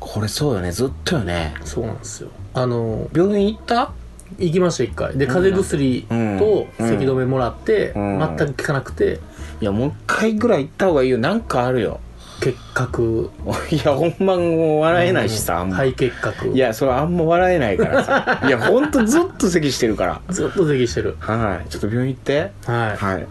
[0.00, 0.72] これそうよね。
[0.72, 1.54] ずっとよね。
[1.64, 2.28] そうなんですよ。
[2.54, 3.92] あの病院行った？
[4.38, 5.18] 行きました1回。
[5.18, 6.38] で風邪薬うん。
[6.38, 8.18] と咳止めもらって、うん。
[8.18, 9.20] 全く効かなくて。
[9.60, 11.18] いやもう一回ぐらい行った方がいいよ。
[11.18, 12.00] なんかあるよ。
[12.40, 13.30] 結核。
[13.70, 15.76] いやほんまもう笑えないしさ、あんま。
[15.76, 16.48] 肺結核。
[16.48, 18.42] いやそれあんま笑えないからさ。
[18.46, 20.20] いやほんとずっと咳してるから。
[20.30, 21.16] ずっと咳してる。
[21.20, 21.68] はい。
[21.68, 22.50] ちょっと病院行って。
[22.66, 23.26] はい、はい。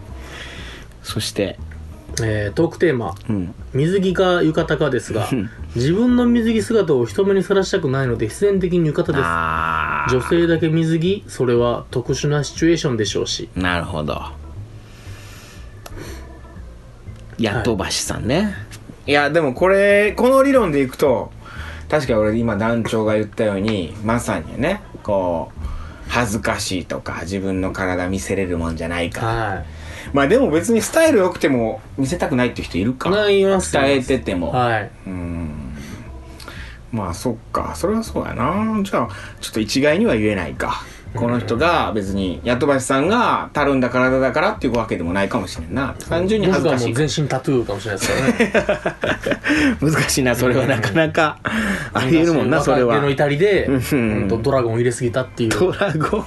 [1.02, 1.58] そして。
[2.22, 3.14] えートークテーマ。
[3.28, 3.54] うん。
[3.74, 5.28] 水着か浴衣かですが。
[5.30, 9.26] うん自分の水着姿を人目にさらしたくないので必然的に浴衣です。
[9.26, 13.48] あ女性だけ水着それは特殊なシチュエーションでしょうし。
[13.56, 14.20] なるほど。
[17.38, 18.54] やとばしさんね、
[19.06, 21.32] い、やでもこれこの理論でいくと
[21.88, 29.26] 確かに俺今団長が言ったようにまさにねこう恥ずかしいとか自分の体見せれるもんじゃないか。
[29.26, 29.64] は
[30.12, 33.08] まあでも別にスタイル良くても見せたくないって人いるか。
[33.08, 33.74] いないます。
[33.74, 34.90] 鍛えてても、はい。
[35.06, 35.61] うん
[36.92, 37.74] まあそっか。
[37.74, 38.80] それはそうやな。
[38.82, 39.08] じゃあ
[39.40, 40.82] ちょっと一概には言えないか。
[41.14, 45.94] この人が別にやとばしさんがたるんだ体だからっていうわけでもないかもしれんな。
[46.08, 46.94] 単純に恥ずかしい。
[46.94, 49.76] 全身タトゥーかもしれないですからね。
[49.92, 51.38] 難しいなそれはなかなか。
[51.92, 54.28] ありえるもんなそれは若手の至りで、うん。
[54.42, 55.50] ドラゴンを入れすぎたっていう。
[55.50, 56.26] ドラゴン。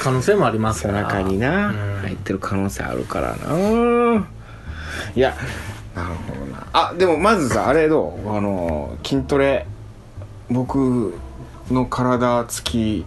[0.00, 1.02] 可能性もあります背から。
[1.02, 1.68] 中にな。
[1.68, 2.00] うん。
[2.02, 4.24] 入ってる可能性あるからな。
[5.16, 5.34] いや
[5.96, 6.66] なるほどな。
[6.72, 8.36] あでもまずさあれどう？
[8.36, 9.66] あの筋トレ
[10.52, 11.14] 僕
[11.70, 13.04] の体つき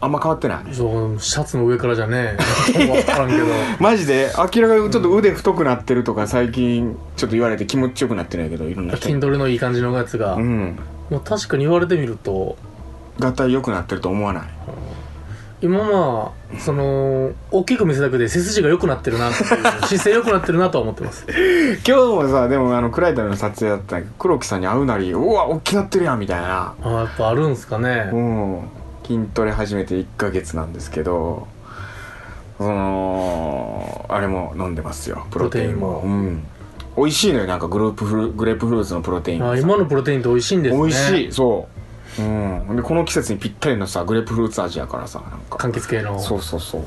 [0.00, 2.36] あんま変わってないそうシャツの上からじゃね
[2.74, 3.44] 分からんけど。
[3.80, 4.30] マジで？
[4.36, 9.06] 明らかにちょっと腕太くなってるとか最近ちょっと言われて気持ちよくなってないけどいろんな人。
[9.08, 10.76] 筋トレのいい感じのやつが、うん。
[11.10, 12.56] もう確かに言われてみると。
[13.18, 14.42] 合体良くなってると思わない？
[15.64, 19.46] 今まあその大きく見せたくて背筋が良くなってるなっていう
[19.86, 21.26] 姿勢良くなってるなとは思ってます。
[21.88, 26.74] 今日もさでもあの暗い旅の撮影だったけど黒木さんに会うなりうわ大きなってるやんみたいな。
[26.82, 28.60] あやっぱあるんすかね、うん。
[29.06, 31.48] 筋トレ始めて1ヶ月なんですけど
[32.58, 35.26] そのあれも飲んでますよ。
[35.30, 36.00] プロテインも。
[36.02, 36.46] プうん。
[36.98, 37.46] 美味しいのよ。
[37.46, 40.82] なんかグループフルグレープフルーツのプロテインあ今のプロテインって美味しいんですね。
[40.82, 41.32] 美味しい。
[41.32, 41.68] そ
[42.18, 42.76] ううん。
[42.76, 45.56] でこの季節にぴったりのさグレープフルーツ味やからさなんか。
[45.56, 46.18] 柑橘系の。
[46.18, 46.82] そうそうそう。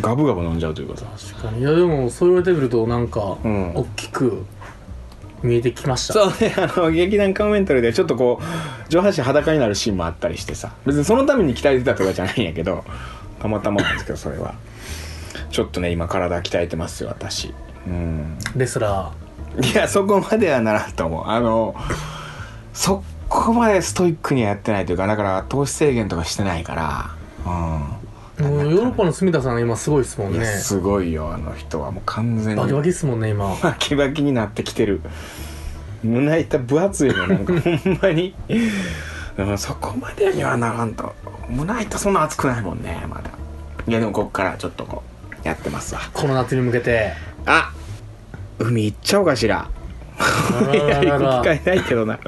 [0.00, 1.06] ガブガブ飲んじゃうというかさ。
[1.34, 1.60] 確かに。
[1.60, 3.74] いやでもそう言われてみるとなんか、うん。
[3.74, 4.44] 大きく
[5.42, 6.14] 見えてきました。
[6.14, 10.72] そうねあの劇団カモメンタルでちょっとこう上半身裸になるシーンもあったりしてさ。
[10.84, 12.84] 別にそのために鍛えてたとかじゃないんやけど
[13.40, 14.54] たまたまなんですけどそれは。
[15.50, 17.54] ちょっとね今体鍛えてますよ私。
[17.86, 18.38] うん。
[18.56, 19.12] レスラ
[19.62, 21.24] いやそこまではならんと思う。
[21.26, 21.74] あの
[22.72, 27.10] そこまでストイックにはやってないというかだから糖質制限とかしてないから
[27.44, 27.96] うん。
[28.38, 31.32] もうヨーロッパの住田さん今すごいですもんいねやすごいよ。
[31.32, 33.56] あの人はもう完全にバキバキっすもんね今。
[33.62, 35.00] バキバキになってきてる。
[36.04, 38.34] 胸板分厚いのなんか ほんまに。
[39.38, 41.14] うんそこまでにはならんと。
[41.48, 43.30] 胸板そんな熱くないもんねまだ。
[43.88, 46.00] いやでもこっからちょっとこうやってますわ。
[46.12, 47.12] この夏に向けて。
[47.46, 47.72] あ
[48.58, 49.68] 海行っちゃおうかしら
[50.18, 52.18] あらららら行く機会ないけどな。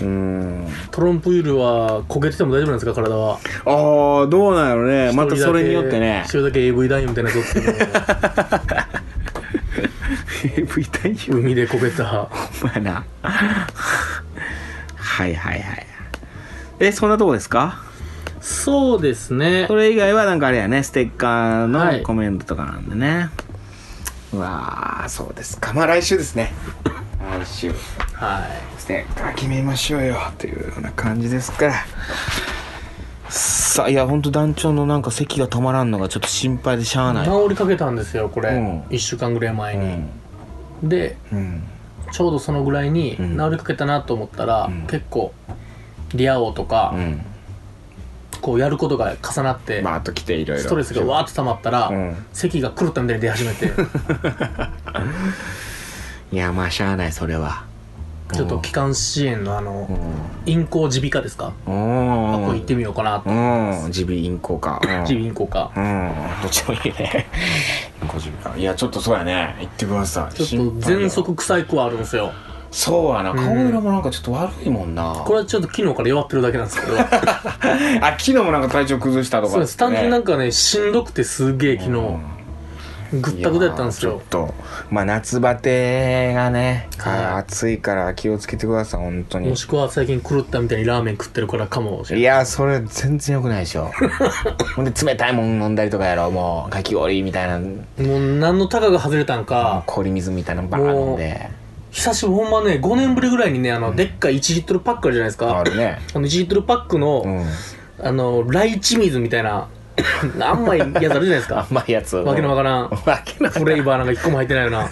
[0.00, 0.66] うん。
[0.90, 3.38] トロンプウイルは焦げてても大丈夫なんですか体は？
[3.64, 5.12] ああどうなんやろね。
[5.12, 6.22] またそれによってね。
[6.24, 7.76] 一人だけ AV 男優みたいなやつおっても。
[10.56, 12.04] AV 男優海で焦げた。
[12.06, 13.04] ほんまやな。
[14.96, 15.86] はいはいはい。
[16.80, 17.82] えそんなとこですか？
[18.40, 19.66] そうですね。
[19.66, 20.82] それ以外はなんかあれやね。
[20.82, 21.98] ステッカーはい。
[21.98, 23.30] のコメントとかなんでね、
[24.32, 25.74] うわーそうですか。
[25.74, 26.52] まあ来週ですね
[27.38, 27.72] 来週
[28.14, 28.78] はい。
[28.80, 31.66] ステッカー決めましょうよというような感じですか。
[31.66, 31.74] ら
[33.28, 37.26] さあいやほんと団長のなんか咳が止まらんのがちょっと心配でしゃあない。
[37.26, 38.80] 治りかけたんですよこれ、うん。
[38.84, 39.86] 1週間ぐらい前うに、
[40.86, 40.88] ん。
[40.88, 41.62] でうん。
[42.10, 43.38] ちょうどそのぐらいにうん。
[43.38, 44.86] 治りかけたなと思ったら、うん。
[44.86, 45.32] 結構
[46.14, 47.20] リア王とか、うん。
[48.40, 50.62] こうやることが重なって、まああと来ていろいろ。
[50.64, 52.16] ストレスがわーっと溜まったら、うん。
[52.32, 53.70] 咳が狂ったみたいに出始めて
[56.30, 57.66] いやまあしゃあないそれは。
[58.34, 59.96] ちょっと気管支炎のあのうん。
[60.44, 63.90] 咽喉耳鼻科ですか、うあこんう行ってみようかなと、うん。
[63.90, 64.90] 耳鼻咽喉かうん。
[65.08, 65.70] 耳鼻咽喉科。
[65.74, 66.12] うん。
[66.42, 67.26] どっちもいいね。
[68.06, 69.56] 個人かいやちょっとそうやね。
[69.58, 70.34] 言ってください。
[70.34, 72.32] ちょっと喘息臭い子はあるんですよ。
[72.70, 73.32] そうやな。
[73.32, 76.98] 顔色もなんかちょっと悪いもんな、これはちょっと昨日から弱ってるだけなんですけど。
[77.00, 77.06] あ
[78.18, 79.76] 昨日もなんか体調崩したとかそうです。
[79.78, 82.37] 単純になんかかねしんどくてすげえ昨日
[83.12, 84.12] ぐったぐたやったんですよ。
[84.12, 84.54] ちょっと
[84.90, 87.24] まあ夏バテがね、はい。
[87.40, 89.48] 暑いから気をつけてください本当に。
[89.48, 92.20] もしくは最近狂ったみたいにラーメン食ってるからかもしれない。
[92.20, 93.90] いやそれ全然良くないでしょ。
[94.76, 96.70] ほんで冷たいもん飲んだりとかやろもう。
[96.70, 97.66] かき氷みたいなも
[97.98, 101.50] う何のタガが外れたんか、氷水みたいなのバーン飲んで
[101.90, 105.58] 久しぶりほんまね5年ぶりぐらいにねあの、でっかい1リットルパックあるじゃないですか。
[105.58, 105.98] あるね。
[106.14, 107.44] あの1リットルパックの、うん。
[108.00, 109.68] あのライチ水みたいな
[110.40, 111.66] あんまいやつあるじゃないですか。
[111.70, 112.82] 甘いやつわけのわからん。
[112.82, 114.88] わけのわフレーバーなんか1個も入ってないよな。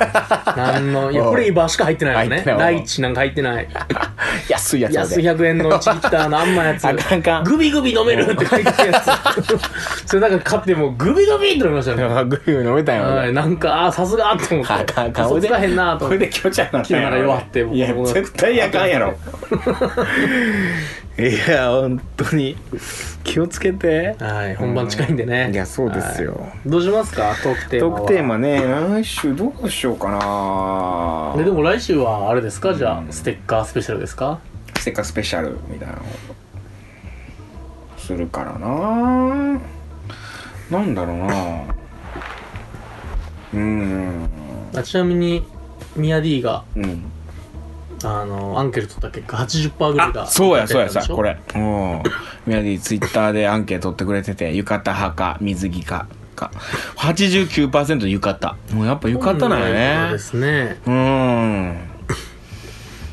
[0.57, 1.29] なんのいやう。
[1.29, 2.45] んフレーバーしか入ってないよね。
[2.47, 3.69] ライチなんか入ってない。
[4.49, 6.85] 安いやつ安100円の1リッターのあんまやつ。
[6.85, 7.45] あかんあかん。
[7.45, 10.09] グビグビ飲めるって書いてあるやつ。
[10.09, 12.25] それなんか買ってもうグビグビって飲みましたよね。
[12.27, 14.73] グー飲めたんよはい、俺なんか、あー、さすがって思って。
[14.73, 15.27] あかんあかん。
[15.27, 16.07] 嘘つかへんなと。
[16.07, 16.19] 思って。
[16.19, 16.87] これで気持ち悪くなっ
[17.45, 17.61] て。
[17.61, 19.15] いや絶対あかんやろ。
[21.19, 22.57] いや本当に。
[23.25, 24.15] 気をつけて。
[24.21, 25.51] はい、本番近いんでね。
[25.53, 26.33] いやそうですよ。
[26.33, 27.35] はいどうしますか？
[27.43, 27.99] トークテーマは。
[27.99, 28.61] トークテーマね
[29.03, 31.35] 来週どうしようかな。
[31.37, 32.75] ででも来週はあれですか？
[32.75, 33.09] じゃうん。
[33.09, 34.41] あ、ステッカースペシャルですか？
[34.77, 36.05] ステッカースペシャルみたいなのを
[37.99, 39.61] するからな。
[40.71, 41.63] なんだろうな。
[43.55, 44.29] うん
[44.75, 45.45] あちなみに、
[45.95, 47.11] ミヤ D が、うん
[48.05, 50.23] あの、アンケート取った結果、80%ぐらいが。
[50.23, 51.23] あそうやそうやさこ。
[51.23, 52.03] れうん
[52.47, 56.07] 宮城ツイッターでアンケート取ってくれてて浴衣派か水着か
[56.37, 56.51] か
[56.97, 60.79] 89%浴衣もうやっぱ浴衣なんそうでやねすね。
[60.87, 61.77] うん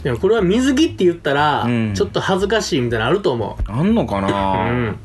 [0.04, 3.72] でもこれは水着って言ったら、うんちょっと恥ずかしいみたいなのあると思う。
[3.72, 4.98] あんのかうな、ん。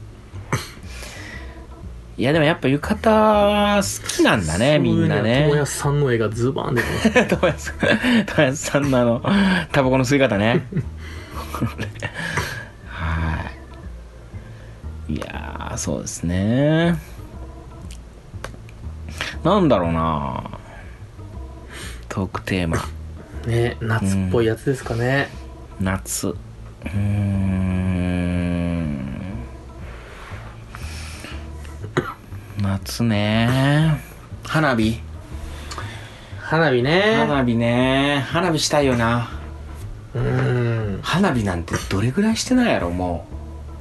[2.19, 5.47] いやでもやっぱ浴衣好きなんだねみんなね。
[5.49, 6.89] 友安さんの絵がズバーン出て
[7.41, 7.73] ます。
[8.27, 9.23] 友安さんのあの
[9.71, 10.67] タバコの吸い方ね。
[12.89, 13.51] は
[15.09, 15.15] い。
[15.15, 16.99] いやーそうですね。
[19.45, 20.43] なんだろうな。
[22.09, 22.79] トークテーマ。
[23.47, 25.29] ね、夏っぽいやつですかね。
[25.81, 26.31] 夏。
[26.31, 28.28] うーん
[32.69, 33.99] 夏ね。
[34.45, 35.01] 花火。
[36.39, 37.15] 花火ね。
[37.27, 38.27] 花火ね。
[38.29, 39.31] 花火したいよな。
[40.15, 41.01] うん。
[41.03, 43.27] 花火なんてどれぐらいしてないやろも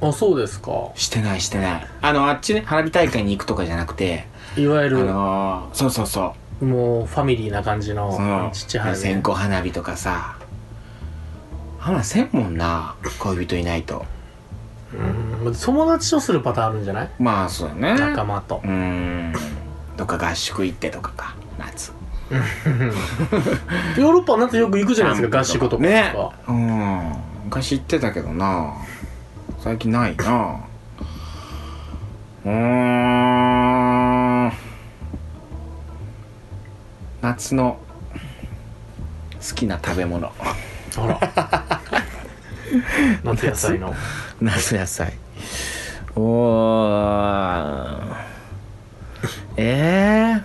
[0.00, 0.90] あ、そうですか。
[0.96, 1.86] うしてないしてない。
[2.00, 4.26] あのあっちね花火大会に行くとかじゃなくて。
[4.56, 6.64] あいわゆる、のー、そうそうそう。
[6.64, 10.38] もうファミリーな感じのそのちっちゃい花火線香花火とかさ。
[11.78, 14.06] 花せんもんな恋人いないと
[15.44, 15.54] うん。
[15.54, 17.10] 友達とするパターンあるんじゃない？
[17.18, 17.94] まあそうだね。
[17.98, 18.60] 仲間と。
[18.64, 19.32] うーん。
[19.96, 21.34] どっか合宿行ってとかか。
[21.58, 21.92] 夏。
[22.30, 25.40] ヨーロッパ夏よく行くじゃないですか。
[25.40, 25.82] 合宿とか。
[25.82, 26.14] ね。
[26.46, 27.14] うん。
[27.46, 28.74] 昔行ってたけどな。
[29.60, 30.60] 最近ないな。
[32.44, 32.50] うー
[34.48, 34.52] ん。
[37.20, 37.78] 夏の
[39.40, 40.30] 好きな食べ物。
[40.96, 41.80] あら
[43.24, 43.94] 夏野菜の。
[44.40, 45.12] 夏野菜。
[46.16, 48.28] おー。
[49.56, 50.42] えー、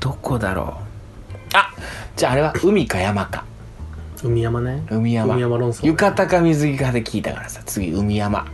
[0.00, 0.78] どこだろ
[1.52, 1.56] う。
[1.56, 1.72] あ
[2.16, 3.44] じゃああれは海か山か。
[4.22, 4.82] 海山ね。
[4.90, 5.34] 海山。
[5.34, 5.88] 海山論争ね。
[5.88, 8.46] 浴衣か水着かで聞いたからさ次海山。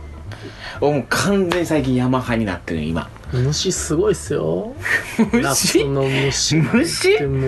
[0.81, 4.73] おもう完全に最近山派になってるよ今虫すごいっすよ。
[5.41, 6.57] 夏虫の虫。
[6.57, 7.15] 虫？
[7.15, 7.47] っても。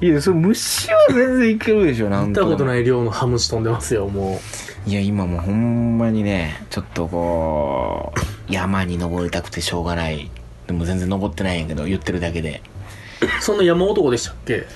[0.00, 4.40] ういやそれ虫は全然いけるでしょなん見たこといない量のハムシ飛んでますよも
[4.86, 10.30] いや今もうほんまにねちょっとこう山に登りたくてしょうがない。
[10.66, 12.62] でも全然登ってないんやけど言ってるだけで。
[13.20, 14.66] うそんな山男でしたっけ？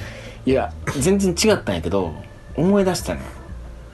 [0.46, 2.12] いや全然違ったんやけど
[2.56, 3.26] 思い出したのよ。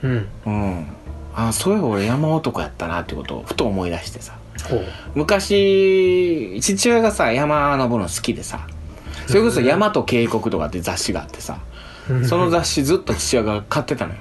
[0.03, 0.27] うん。
[0.45, 0.87] うん。
[1.35, 4.35] あそういえば俺山男やったなってことをふと思い出してさ
[5.13, 8.67] 昔父親がさ山登るの好きでさ。
[9.27, 11.59] それこそ「山と渓谷」とかって雑誌があってさ。
[12.27, 14.19] その雑誌ずっと父親が買ってたのよ。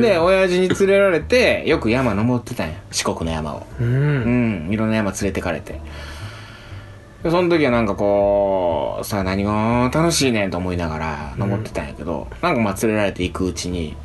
[0.00, 2.74] で親父に連れられてよく山登ってたんや。
[2.92, 3.66] 四国の山を。
[3.80, 4.68] ううん。
[4.68, 5.80] んいろんな山連れてかれて。
[7.24, 13.96] でその時はなんかこうさ何が楽しいねんと思いながら登ってたんやけど、なんかまあ連れられて行くうちに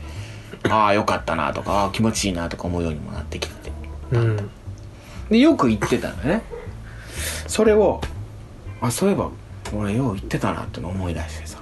[0.67, 3.71] ああよかったなとかああ気持ちいいなとか思うようにもなってきて。
[4.11, 4.49] うん
[5.29, 6.41] でよく行ってたのよね。
[7.47, 8.01] それを
[8.81, 9.29] あそういえば
[9.73, 11.59] 俺よう行ってたなっての思い出してさ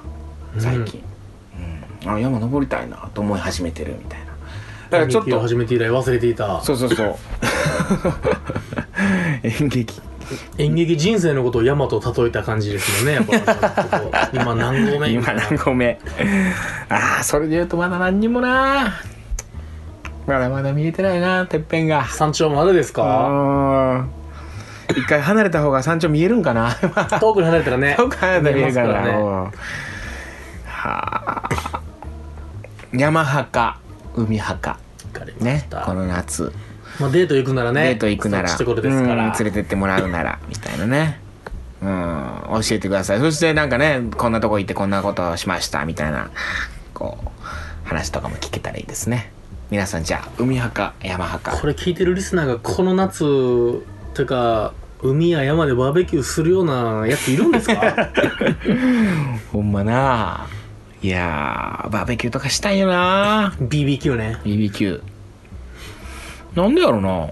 [0.58, 1.04] 最近、
[2.04, 2.10] うん。
[2.10, 4.26] あ山登りたいなと思い始めてるみたいな。
[4.90, 6.62] だからちょっと始めて以来忘れていた。
[6.62, 7.16] そうそうそう。
[9.44, 10.02] 演劇。
[10.58, 14.30] 演劇人生のことを山と例えた感じですよねやっぱ。
[14.34, 15.10] 今何合目？
[15.10, 16.00] み今何個目？
[16.90, 19.02] ああそれで言うとまだ何にもな
[20.28, 22.06] まだまだ見えてないなてっぺんが。
[22.06, 23.28] 山頂までですか？
[23.28, 24.10] うん。
[24.96, 26.76] 一回離れた方が山頂見えるんかな。
[27.20, 27.96] 遠くに離れたらね。
[28.00, 29.02] 遠く離れたら見えるから。
[29.06, 29.10] ね。
[29.12, 29.44] うん。
[29.46, 29.52] は
[30.76, 31.50] あ。
[32.94, 33.78] 山派か
[34.16, 34.78] 海派かわ
[35.20, 36.52] かりました、ねこの夏。
[37.00, 38.48] まあ、デート行くならねデート行くなら。
[38.50, 41.20] そっことですから、うん連れてってもらうならみたいなね。
[41.82, 43.20] うん教えてください。
[43.20, 46.30] そしてなんかねこんなとこ行ってこんなことをしましたみたいな
[46.94, 49.33] こう話とかも聞けたらいいですね
[49.74, 51.58] 皆さんじゃあ海派か山派か。
[51.60, 53.22] これ聞いてるリスナーがこの夏
[54.14, 58.12] というか海や山でバーベキューするようなやついるんですか？
[59.52, 60.46] ほんまな。
[61.02, 63.56] いやーバーベキューとかしたいよな。
[63.60, 64.38] BBQ ね。
[64.46, 65.02] BBQ
[66.56, 67.30] なんでやろな。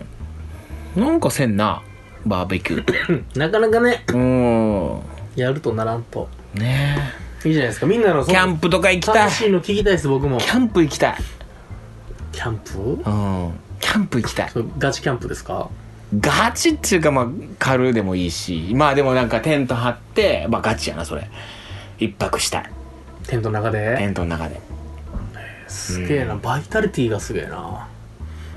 [0.95, 1.83] なんかせんな
[2.25, 3.23] バーベキュー。
[3.37, 4.03] なかなかね。
[4.07, 4.99] うん。
[5.35, 6.27] やるとならんと。
[6.55, 6.97] ね。
[7.45, 7.85] いいじゃないですか。
[7.85, 9.15] みんなのキャンプとか行きたい。
[9.25, 10.39] 楽しいの聞きたいです僕も。
[10.39, 11.15] キャンプ行きたい
[12.31, 12.79] キャンプ？
[12.79, 13.53] うん。
[13.79, 14.51] キャンプ行きたい。
[14.77, 15.69] ガチキャンプですか？
[16.19, 21.29] ガチっていうかまあ軽でもいいしまあでもなんかテント張ってまあガチやなそれ。
[21.99, 22.69] 一泊したい。
[23.27, 24.59] テントの中テでントの中で。
[25.67, 26.35] すげえな。
[26.35, 27.87] バイタリティがすげえな。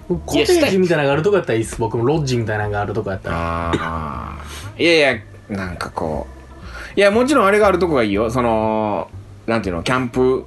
[0.08, 1.78] コテージみたいなのがあるとこやったらいいっす。
[1.78, 3.36] 僕もロッジみたいなのがあるとこやったら。
[3.36, 4.44] ああ
[4.76, 5.16] いやい
[5.48, 6.26] やなんかこ
[6.96, 6.98] う。
[6.98, 8.30] いやもちろんあれがあるとこがいいよ。
[8.30, 9.10] その
[9.46, 10.44] なんていうのキャンプ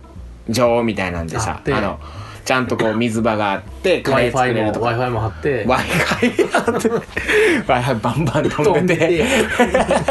[0.49, 1.73] 場みたいなんであさって。
[1.73, 1.99] あの
[2.47, 5.65] ちゃんとこう水場があってカレー作れるとか w i f i も貼って。
[5.65, 9.25] W i f i i f i バンバン飛飛んでてて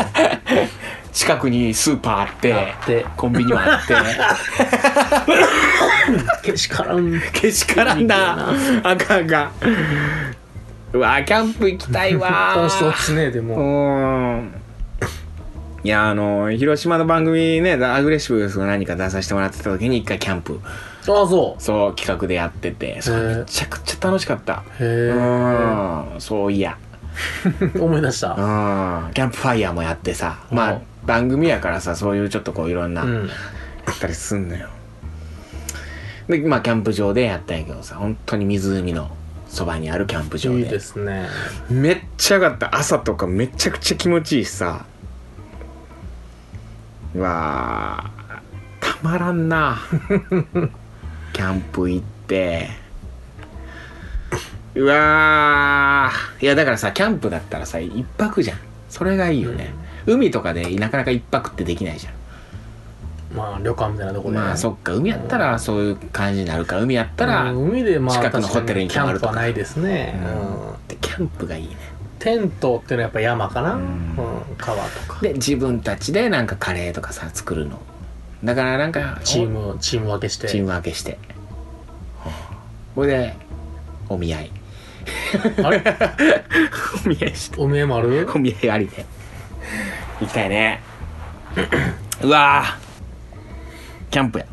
[1.15, 3.95] 近くにスーパーあってコンビニもあって。
[6.53, 7.23] けしからん。
[7.33, 8.51] けしからんな。
[8.83, 9.51] あかんあかん。
[10.93, 13.57] うわキャンプ行きたいわ楽しそうですねでうも。
[13.57, 14.66] ーん
[15.87, 20.59] いやあの広島の番組ねアグレッシブが何か出させてもらってた時に一回キャンプ。
[20.65, 20.67] あ
[21.05, 23.01] あそそう企画でやってて。
[23.01, 24.65] それめちゃくちゃ楽しかった。
[24.81, 26.21] うへうん。
[26.21, 26.77] そういや。
[27.73, 28.31] え 思い出した。
[28.31, 29.13] うん。
[29.15, 30.41] キャンプファイヤーもやってさ。
[30.51, 33.27] まあうん番組やからさそういうちょっとこういろんなやうん。
[33.27, 33.29] っ
[34.01, 34.67] たりすんのよ。
[36.29, 39.09] でまあキャンプ場でやったんやけどさ本当に湖の
[39.49, 40.59] そばにあるキャンプ場で。
[40.59, 41.29] いいですね。
[41.71, 42.75] めっちゃ上がった。
[42.75, 44.85] 朝とかめちゃくちゃ気持ちいいしさ
[47.15, 48.43] うわあ
[48.81, 49.79] たまらんな。
[51.33, 52.71] キャンプ行って。
[54.75, 56.45] うわー。
[56.45, 58.59] いやだからさキャンプだったらさ一泊じゃん。
[58.89, 59.75] それがいいよね、
[60.07, 62.15] 海とかでなかなか一泊ってできないじゃん。
[63.37, 64.95] まあ旅館みたいなとこでまあそっか。
[64.95, 66.77] 海やったらそういう感じになるか。
[66.77, 69.33] ら海やったら、うん海でまあ近くのホテルに泊まるとか。
[69.33, 70.75] キャンプはないですね、うんうん。
[70.89, 71.77] でキャンプがいいね
[72.27, 73.83] テントっていうのはやっぱ山かな、うん。
[73.83, 74.17] ん
[74.59, 75.21] 川とか。
[75.23, 77.81] で自分たちでなんかカレーとかさ作るの。
[78.43, 80.49] だからなんかチームチーム分けして。
[80.49, 81.19] チーム分けして。
[82.97, 83.37] これで
[84.09, 84.51] お見合い。
[85.63, 85.85] あれ？
[87.07, 87.61] お見合いして。
[87.61, 88.29] おめえもある？
[88.35, 89.07] お見合いありで。
[90.21, 90.83] 行きたいね。
[92.23, 94.47] うわーキャンプや。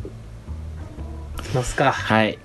[1.56, 1.92] ますか。
[1.92, 2.38] はい。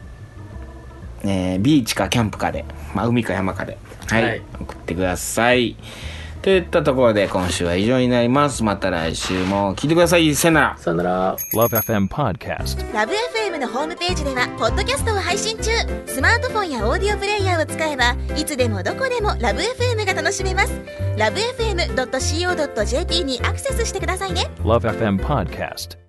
[1.23, 2.65] えー、ビーチかキャンプかで、
[2.95, 3.77] まあ、海か山かで、
[4.09, 5.77] はい、はい送ってください。
[6.43, 8.63] といったところで今週は以上になります。
[8.63, 10.35] また来週も聞いてください。
[10.35, 10.77] さよなら。
[10.79, 12.95] さよなら Love FM Podcast.
[12.95, 15.71] ラブ f m のホームページではポッドキャストを配信中
[16.07, 20.73] スマートフォンやオーディオプレイヤーを使えばいつでもどこでもラブ f m が楽しめます
[21.17, 26.08] ラブ FM.co.jp にアクセスしてくださいね Love FM Podcast.